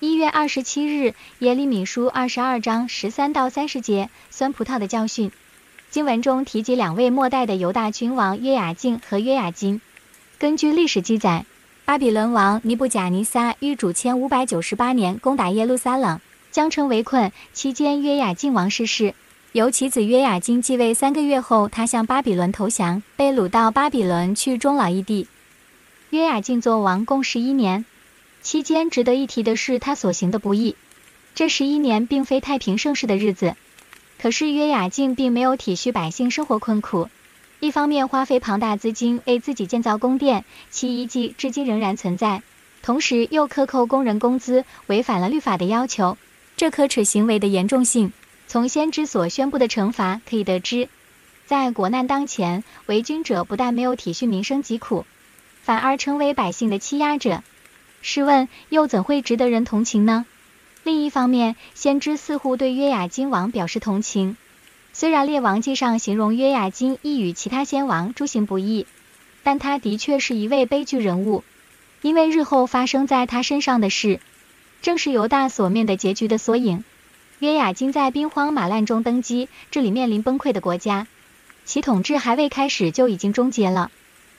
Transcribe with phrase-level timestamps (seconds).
[0.00, 5.32] 一月二十七日，耶利米书二十二章十三到三十节，酸葡萄的教训。
[5.90, 9.80] 经文中提及两位末代的犹大君王约雅敬和约雅斤。
[10.38, 11.44] 根据历史记载，
[11.84, 16.20] 巴比伦王尼布甲尼撒于主前五百九十八年攻打耶路撒冷，
[16.52, 17.32] 将城围困。
[17.52, 19.14] 期间，约雅敬王逝世，
[19.50, 20.94] 由其子约雅斤继位。
[20.94, 25.26] 三个月后，他向巴比伦投降，被掳到巴比伦去终老异地。
[26.10, 27.84] 约雅敬作王共十一年。
[28.48, 30.74] 期间值得一提的是他所行的不易。
[31.34, 33.54] 这十一年并非太平盛世的日子，
[34.18, 37.10] 可是约雅敬并没有体恤百姓生活困苦，
[37.60, 42.40] 一方面花费庞大资金为自己建造宫殿，其遗迹至今仍然存在；
[42.80, 46.16] 同时又克扣工人工资，违反了律法的要求。
[46.56, 48.14] 这可耻行为的严重性，
[48.46, 50.88] 从先知所宣布的惩罚可以得知。
[51.44, 55.04] 在国难当前，为君者不但没有体恤民生疾苦，
[55.60, 57.42] 反而成为百姓的欺压者。
[58.02, 60.26] 试问又怎会值得人同情呢？
[60.84, 64.36] 另一方面，先知似乎对约雅金王表示同情。
[64.92, 68.86] 虽然列王记上形容约雅金亦与其他先王诸行不义，
[69.42, 71.44] 但他的确是一位悲剧人物，
[72.02, 74.20] 因为日后发生在他身上的事，
[74.82, 76.84] 正是犹大所面的结局的缩影。
[77.38, 81.06] 约雅金在兵荒马乱中登基，这里面临崩溃的国家，
[81.64, 83.92] 其统治还未开始就已经终结了，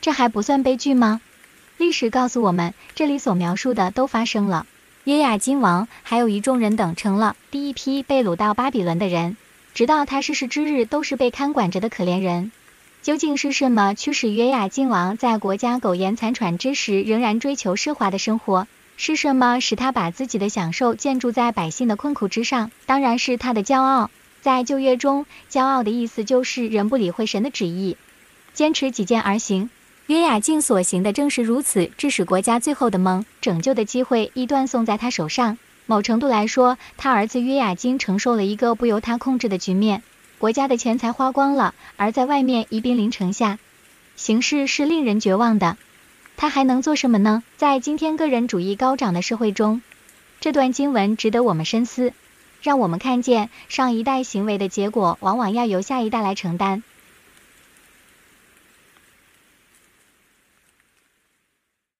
[0.00, 1.20] 这还不算悲剧吗？
[1.80, 4.66] 历史告诉我们，这里所描述的都发生了。
[5.04, 9.38] 约雅斤王还有一众人等成了第一批被掳到巴比伦的人，
[9.72, 12.52] 直到他逝世之日，都是被看管着的可怜人。
[13.00, 18.66] 究竟是什么驱使约雅斤王在国家苟延残喘之时，仍然追求奢华的生活？
[18.98, 22.70] 是什么使他把自己的享受建筑在百姓的困苦之上？
[22.84, 24.10] 当然是他的骄傲。
[24.42, 27.96] 在旧约中，骄傲的意思就是人不理会神的旨意，
[28.52, 29.70] 坚持己见而行。
[30.10, 35.56] 约雅敬所行的正是如此，致使国家最后的梦拯救的机会亦断送在他手上。
[35.86, 40.02] 某程度来说，他儿子约雅斤承受了一个不由他控制的局面，
[40.38, 43.60] 国家的钱财花光了，而在外面已兵临城下，
[44.16, 45.76] 形势是令人绝望的。
[46.36, 47.44] 他还能做什么呢？
[47.56, 49.80] 在今天个人主义高涨的社会中，
[50.40, 52.12] 这段经文值得我们深思，
[52.62, 56.82] 让我们看见上一代行为的结果，往往要由下一代来承担。